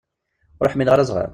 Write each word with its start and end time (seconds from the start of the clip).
Ur 0.61 0.69
ḥmileɣ 0.73 0.93
ara 0.93 1.03
azɣal. 1.05 1.29